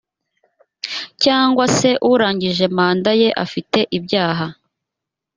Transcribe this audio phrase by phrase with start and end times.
[1.23, 4.47] cyangwa se urangije manda ye afite ibyaha